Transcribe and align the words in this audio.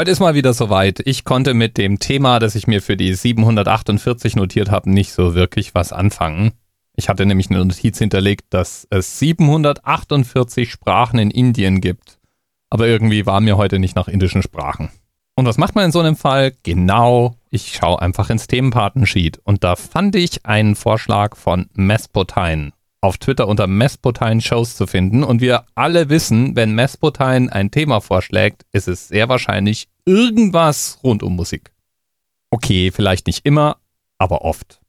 Heute 0.00 0.12
ist 0.12 0.20
mal 0.20 0.34
wieder 0.34 0.54
soweit. 0.54 1.02
Ich 1.04 1.26
konnte 1.26 1.52
mit 1.52 1.76
dem 1.76 1.98
Thema, 1.98 2.38
das 2.38 2.54
ich 2.54 2.66
mir 2.66 2.80
für 2.80 2.96
die 2.96 3.12
748 3.12 4.34
notiert 4.34 4.70
habe, 4.70 4.88
nicht 4.88 5.12
so 5.12 5.34
wirklich 5.34 5.74
was 5.74 5.92
anfangen. 5.92 6.52
Ich 6.96 7.10
hatte 7.10 7.26
nämlich 7.26 7.50
eine 7.50 7.62
Notiz 7.62 7.98
hinterlegt, 7.98 8.46
dass 8.48 8.86
es 8.88 9.18
748 9.18 10.70
Sprachen 10.70 11.18
in 11.18 11.30
Indien 11.30 11.82
gibt. 11.82 12.18
Aber 12.70 12.88
irgendwie 12.88 13.26
war 13.26 13.42
mir 13.42 13.58
heute 13.58 13.78
nicht 13.78 13.94
nach 13.94 14.08
indischen 14.08 14.42
Sprachen. 14.42 14.88
Und 15.34 15.44
was 15.44 15.58
macht 15.58 15.74
man 15.74 15.84
in 15.84 15.92
so 15.92 16.00
einem 16.00 16.16
Fall? 16.16 16.54
Genau, 16.62 17.36
ich 17.50 17.74
schaue 17.74 18.00
einfach 18.00 18.30
ins 18.30 18.46
Themenpartensheet. 18.46 19.38
Und 19.44 19.64
da 19.64 19.76
fand 19.76 20.16
ich 20.16 20.46
einen 20.46 20.76
Vorschlag 20.76 21.36
von 21.36 21.68
Mespotine 21.74 22.72
auf 23.00 23.18
Twitter 23.18 23.48
unter 23.48 23.66
Mespotine 23.66 24.40
Shows 24.40 24.76
zu 24.76 24.86
finden. 24.86 25.24
Und 25.24 25.40
wir 25.40 25.64
alle 25.74 26.08
wissen, 26.08 26.56
wenn 26.56 26.74
Mespotine 26.74 27.52
ein 27.52 27.70
Thema 27.70 28.00
vorschlägt, 28.00 28.64
ist 28.72 28.88
es 28.88 29.08
sehr 29.08 29.28
wahrscheinlich 29.28 29.88
irgendwas 30.04 30.98
rund 31.02 31.22
um 31.22 31.36
Musik. 31.36 31.72
Okay, 32.50 32.90
vielleicht 32.90 33.26
nicht 33.26 33.46
immer, 33.46 33.76
aber 34.18 34.42
oft. 34.42 34.80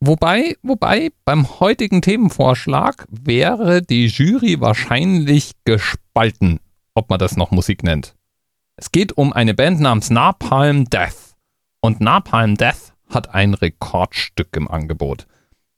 Wobei, 0.00 0.56
wobei, 0.62 1.10
beim 1.24 1.60
heutigen 1.60 2.00
Themenvorschlag 2.00 3.06
wäre 3.10 3.82
die 3.82 4.06
Jury 4.06 4.60
wahrscheinlich 4.60 5.52
gespalten, 5.64 6.58
ob 6.94 7.10
man 7.10 7.18
das 7.18 7.36
noch 7.36 7.50
Musik 7.50 7.82
nennt. 7.82 8.14
Es 8.76 8.92
geht 8.92 9.12
um 9.12 9.32
eine 9.34 9.52
Band 9.52 9.80
namens 9.80 10.08
Napalm 10.08 10.86
Death. 10.86 11.36
Und 11.80 12.00
Napalm 12.00 12.56
Death 12.56 12.94
hat 13.10 13.34
ein 13.34 13.52
Rekordstück 13.52 14.56
im 14.56 14.68
Angebot. 14.68 15.26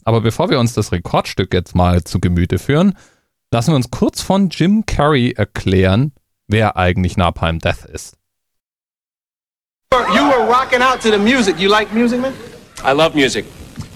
Aber 0.04 0.20
bevor 0.20 0.50
wir 0.50 0.58
uns 0.58 0.74
das 0.74 0.92
Rekordstück 0.92 1.54
jetzt 1.54 1.74
mal 1.74 2.02
zu 2.04 2.20
Gemüte 2.20 2.58
führen, 2.58 2.94
lassen 3.52 3.72
wir 3.72 3.76
uns 3.76 3.90
kurz 3.90 4.20
von 4.20 4.48
Jim 4.48 4.84
Carrey 4.86 5.32
erklären, 5.32 6.12
wer 6.48 6.76
eigentlich 6.76 7.16
Napalm 7.16 7.58
Death 7.58 7.84
ist. 7.84 8.16
You 9.92 10.26
were 10.26 10.46
rocking 10.48 10.80
out 10.80 11.00
to 11.02 11.10
the 11.10 11.18
music. 11.18 11.58
You 11.60 11.68
like 11.68 11.92
music, 11.92 12.20
man? 12.20 12.32
I 12.82 12.92
love 12.92 13.14
music. 13.14 13.44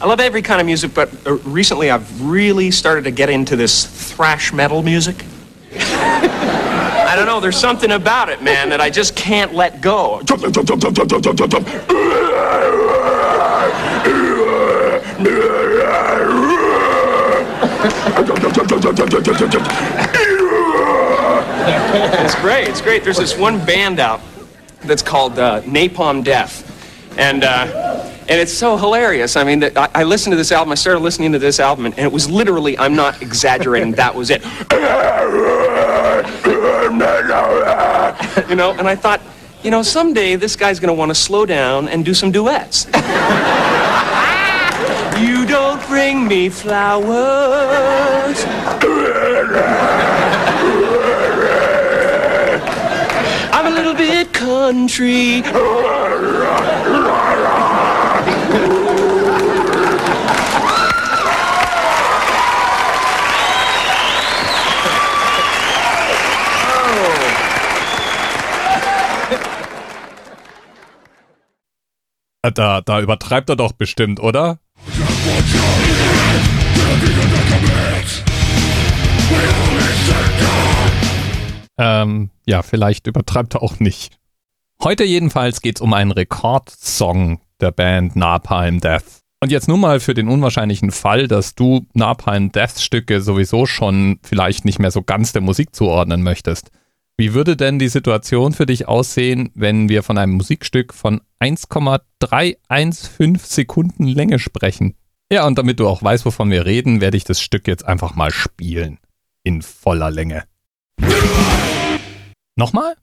I 0.00 0.06
love 0.06 0.20
every 0.20 0.42
kind 0.42 0.60
of 0.60 0.66
music, 0.66 0.92
but 0.94 1.08
uh, 1.26 1.36
recently 1.44 1.90
I've 1.90 2.20
really 2.20 2.70
started 2.70 3.04
to 3.04 3.10
get 3.10 3.30
into 3.30 3.56
this 3.56 3.86
thrash 3.86 4.52
metal 4.52 4.82
music. 4.82 5.24
I 5.72 7.14
don't 7.16 7.26
know, 7.26 7.40
there's 7.40 7.56
something 7.56 7.92
about 7.92 8.28
it, 8.28 8.42
man, 8.42 8.68
that 8.68 8.80
I 8.80 8.90
just 8.90 9.16
can't 9.16 9.54
let 9.54 9.80
go. 9.80 10.20
Great, 22.46 22.68
it's 22.68 22.80
great. 22.80 23.02
There's 23.02 23.18
this 23.18 23.36
one 23.36 23.58
band 23.66 23.98
out 23.98 24.20
that's 24.82 25.02
called 25.02 25.36
uh, 25.36 25.62
Napalm 25.62 26.22
Death. 26.22 26.62
And, 27.18 27.42
uh, 27.42 28.08
and 28.28 28.40
it's 28.40 28.52
so 28.52 28.76
hilarious. 28.76 29.34
I 29.34 29.42
mean, 29.42 29.64
I, 29.64 29.88
I 29.92 30.04
listened 30.04 30.30
to 30.30 30.36
this 30.36 30.52
album, 30.52 30.70
I 30.70 30.76
started 30.76 31.00
listening 31.00 31.32
to 31.32 31.40
this 31.40 31.58
album, 31.58 31.86
and, 31.86 31.98
and 31.98 32.06
it 32.06 32.12
was 32.12 32.30
literally, 32.30 32.78
I'm 32.78 32.94
not 32.94 33.20
exaggerating, 33.20 33.90
that 33.94 34.14
was 34.14 34.30
it. 34.30 34.44
you 38.48 38.54
know, 38.54 38.70
and 38.78 38.86
I 38.86 38.94
thought, 38.94 39.20
you 39.64 39.72
know, 39.72 39.82
someday 39.82 40.36
this 40.36 40.54
guy's 40.54 40.78
going 40.78 40.94
to 40.94 40.94
want 40.94 41.10
to 41.10 41.16
slow 41.16 41.46
down 41.46 41.88
and 41.88 42.04
do 42.04 42.14
some 42.14 42.30
duets. 42.30 42.86
you 45.20 45.46
don't 45.46 45.84
bring 45.88 46.28
me 46.28 46.48
flowers. 46.48 47.16
A 53.66 53.68
little 53.68 53.94
bit 53.94 54.32
country. 54.32 55.42
Da, 72.54 72.80
da 72.80 73.00
übertreibt 73.00 73.50
er 73.50 73.56
doch 73.56 73.72
bestimmt, 73.72 74.20
oder? 74.20 74.60
Ähm, 81.78 82.30
ja, 82.46 82.62
vielleicht 82.62 83.06
übertreibt 83.06 83.54
er 83.54 83.62
auch 83.62 83.80
nicht. 83.80 84.18
Heute 84.82 85.04
jedenfalls 85.04 85.60
geht's 85.62 85.80
um 85.80 85.92
einen 85.92 86.12
Rekordsong 86.12 87.40
der 87.60 87.70
Band 87.70 88.16
Napalm 88.16 88.80
Death. 88.80 89.22
Und 89.40 89.50
jetzt 89.50 89.68
nur 89.68 89.78
mal 89.78 90.00
für 90.00 90.14
den 90.14 90.28
unwahrscheinlichen 90.28 90.90
Fall, 90.90 91.28
dass 91.28 91.54
du 91.54 91.86
Napalm 91.94 92.52
Death 92.52 92.80
Stücke 92.80 93.20
sowieso 93.20 93.66
schon 93.66 94.18
vielleicht 94.22 94.64
nicht 94.64 94.78
mehr 94.78 94.90
so 94.90 95.02
ganz 95.02 95.32
der 95.32 95.42
Musik 95.42 95.74
zuordnen 95.74 96.22
möchtest. 96.22 96.70
Wie 97.18 97.32
würde 97.32 97.56
denn 97.56 97.78
die 97.78 97.88
Situation 97.88 98.52
für 98.52 98.66
dich 98.66 98.88
aussehen, 98.88 99.50
wenn 99.54 99.88
wir 99.88 100.02
von 100.02 100.18
einem 100.18 100.32
Musikstück 100.32 100.92
von 100.92 101.22
1,315 101.38 103.36
Sekunden 103.36 104.06
Länge 104.06 104.38
sprechen? 104.38 104.96
Ja, 105.32 105.46
und 105.46 105.56
damit 105.58 105.80
du 105.80 105.88
auch 105.88 106.02
weißt, 106.02 106.26
wovon 106.26 106.50
wir 106.50 106.66
reden, 106.66 107.00
werde 107.00 107.16
ich 107.16 107.24
das 107.24 107.40
Stück 107.40 107.66
jetzt 107.68 107.86
einfach 107.86 108.14
mal 108.14 108.30
spielen. 108.30 108.98
In 109.42 109.62
voller 109.62 110.10
Länge. 110.10 110.44
Nochmal? 112.56 112.96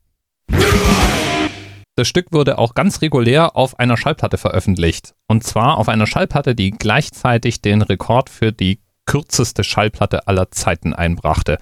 Das 1.95 2.07
Stück 2.07 2.31
wurde 2.31 2.57
auch 2.57 2.73
ganz 2.73 3.01
regulär 3.01 3.55
auf 3.55 3.77
einer 3.77 3.97
Schallplatte 3.97 4.39
veröffentlicht. 4.39 5.13
Und 5.27 5.43
zwar 5.43 5.77
auf 5.77 5.89
einer 5.89 6.07
Schallplatte, 6.07 6.55
die 6.55 6.71
gleichzeitig 6.71 7.61
den 7.61 7.83
Rekord 7.83 8.31
für 8.31 8.51
die 8.51 8.79
kürzeste 9.05 9.63
Schallplatte 9.63 10.27
aller 10.27 10.49
Zeiten 10.49 10.93
einbrachte. 10.93 11.59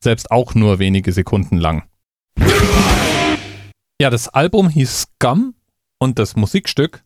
Selbst 0.00 0.30
auch 0.30 0.54
nur 0.54 0.78
wenige 0.78 1.12
Sekunden 1.12 1.56
lang. 1.56 1.82
Ja, 4.00 4.10
das 4.10 4.28
Album 4.28 4.68
hieß 4.68 5.08
Scum 5.18 5.54
und 5.98 6.20
das 6.20 6.36
Musikstück 6.36 7.02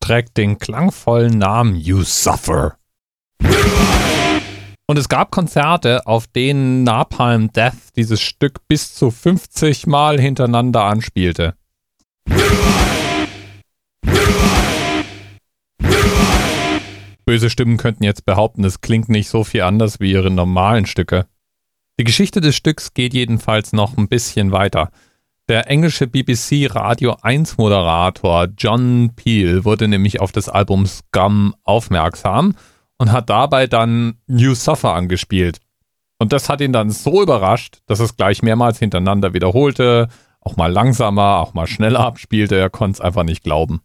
trägt 0.00 0.38
den 0.38 0.58
klangvollen 0.58 1.38
Namen 1.38 1.76
You 1.76 2.02
Suffer. 2.02 2.76
Und 4.90 4.96
es 4.96 5.08
gab 5.08 5.30
Konzerte, 5.30 6.04
auf 6.08 6.26
denen 6.26 6.82
Napalm 6.82 7.52
Death 7.52 7.94
dieses 7.94 8.20
Stück 8.20 8.66
bis 8.66 8.92
zu 8.92 9.12
50 9.12 9.86
Mal 9.86 10.20
hintereinander 10.20 10.82
anspielte. 10.82 11.54
Böse 17.24 17.50
Stimmen 17.50 17.76
könnten 17.76 18.02
jetzt 18.02 18.26
behaupten, 18.26 18.64
es 18.64 18.80
klingt 18.80 19.08
nicht 19.08 19.28
so 19.28 19.44
viel 19.44 19.62
anders 19.62 20.00
wie 20.00 20.10
ihre 20.10 20.32
normalen 20.32 20.86
Stücke. 20.86 21.28
Die 22.00 22.04
Geschichte 22.04 22.40
des 22.40 22.56
Stücks 22.56 22.92
geht 22.92 23.14
jedenfalls 23.14 23.72
noch 23.72 23.96
ein 23.96 24.08
bisschen 24.08 24.50
weiter. 24.50 24.90
Der 25.48 25.70
englische 25.70 26.08
BBC 26.08 26.66
Radio 26.68 27.16
1 27.22 27.58
Moderator 27.58 28.48
John 28.58 29.12
Peel 29.14 29.64
wurde 29.64 29.86
nämlich 29.86 30.20
auf 30.20 30.32
das 30.32 30.48
Album 30.48 30.86
Scum 30.86 31.54
aufmerksam 31.62 32.56
und 33.00 33.12
hat 33.12 33.30
dabei 33.30 33.66
dann 33.66 34.18
New 34.26 34.54
Suffer 34.54 34.92
angespielt. 34.92 35.58
Und 36.18 36.34
das 36.34 36.50
hat 36.50 36.60
ihn 36.60 36.74
dann 36.74 36.90
so 36.90 37.22
überrascht, 37.22 37.78
dass 37.86 37.98
es 37.98 38.14
gleich 38.14 38.42
mehrmals 38.42 38.78
hintereinander 38.78 39.32
wiederholte, 39.32 40.08
auch 40.42 40.56
mal 40.56 40.70
langsamer, 40.70 41.38
auch 41.38 41.54
mal 41.54 41.66
schneller 41.66 42.00
abspielte. 42.00 42.56
Er 42.56 42.68
konnte 42.68 42.96
es 42.96 43.00
einfach 43.00 43.22
nicht 43.22 43.42
glauben. 43.42 43.80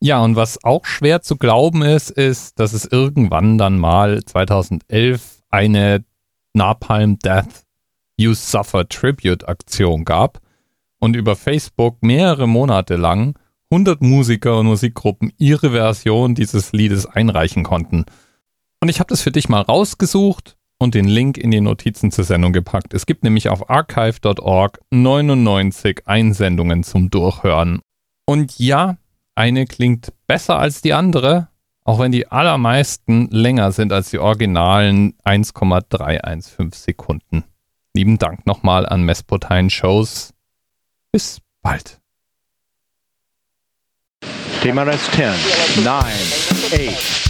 Ja, 0.00 0.20
und 0.20 0.36
was 0.36 0.64
auch 0.64 0.86
schwer 0.86 1.20
zu 1.20 1.36
glauben 1.36 1.82
ist, 1.82 2.10
ist, 2.10 2.58
dass 2.58 2.72
es 2.72 2.86
irgendwann 2.86 3.58
dann 3.58 3.78
mal 3.78 4.24
2011 4.24 5.42
eine 5.50 6.02
Napalm 6.54 7.18
Death 7.18 7.66
You 8.16 8.32
Suffer 8.32 8.88
Tribute 8.88 9.46
Aktion 9.46 10.06
gab 10.06 10.40
und 10.98 11.14
über 11.14 11.36
Facebook 11.36 12.02
mehrere 12.02 12.48
Monate 12.48 12.96
lang 12.96 13.38
100 13.70 14.00
Musiker 14.00 14.58
und 14.58 14.66
Musikgruppen 14.66 15.30
ihre 15.36 15.72
Version 15.72 16.34
dieses 16.34 16.72
Liedes 16.72 17.04
einreichen 17.04 17.64
konnten. 17.64 18.06
Und 18.80 18.88
ich 18.88 18.98
habe 18.98 19.08
das 19.08 19.20
für 19.20 19.30
dich 19.30 19.48
mal 19.48 19.60
rausgesucht 19.60 20.56
und 20.78 20.94
den 20.94 21.06
Link 21.06 21.36
in 21.36 21.50
die 21.50 21.60
Notizen 21.60 22.10
zur 22.10 22.24
Sendung 22.24 22.54
gepackt. 22.54 22.94
Es 22.94 23.04
gibt 23.04 23.22
nämlich 23.22 23.50
auf 23.50 23.68
archive.org 23.68 24.80
99 24.90 26.06
Einsendungen 26.06 26.82
zum 26.82 27.10
Durchhören. 27.10 27.80
Und 28.24 28.58
ja, 28.58 28.96
eine 29.34 29.66
klingt 29.66 30.12
besser 30.26 30.58
als 30.58 30.80
die 30.80 30.94
andere, 30.94 31.48
auch 31.84 31.98
wenn 31.98 32.12
die 32.12 32.28
allermeisten 32.28 33.28
länger 33.30 33.72
sind 33.72 33.92
als 33.92 34.10
die 34.10 34.18
originalen 34.18 35.14
1,315 35.24 36.72
Sekunden. 36.72 37.44
Lieben 37.94 38.16
Dank 38.16 38.46
nochmal 38.46 38.86
an 38.86 39.02
Mespotine 39.02 39.68
Shows. 39.68 40.32
Bis 41.12 41.40
bald. 41.60 42.00
TMRS 44.62 45.10
10, 45.12 45.84
9, 45.84 46.04
8, 46.04 47.29